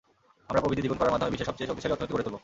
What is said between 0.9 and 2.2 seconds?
করার মাধ্যমে বিশ্বের সবচেয়ে শক্তিশালী অর্থনীতি